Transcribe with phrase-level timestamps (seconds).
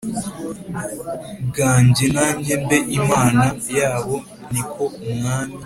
[1.47, 3.45] Bwanjye nanjye mbe imana
[3.77, 4.15] yabo
[4.51, 5.55] ni ko umwami